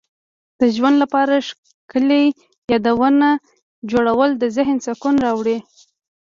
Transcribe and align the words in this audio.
د 0.59 0.61
ژوند 0.75 0.95
لپاره 1.03 1.45
ښکلي 1.47 2.23
یادونه 2.71 3.27
جوړول 3.91 4.29
د 4.37 4.43
ذهن 4.57 4.77
سکون 4.85 5.15
راوړي. 5.25 5.57